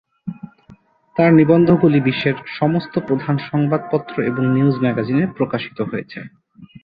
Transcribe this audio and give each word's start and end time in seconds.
তাঁর 1.15 1.31
নিবন্ধগুলি 1.33 1.99
বিশ্বের 2.01 2.37
সমস্ত 2.59 2.93
প্রধান 2.99 3.35
সংবাদপত্র 3.49 4.15
এবং 4.21 4.43
নিউজ 4.53 4.75
ম্যাগাজিনে 4.79 5.25
প্রকাশিত 5.37 5.77
হয়েছে। 5.81 6.19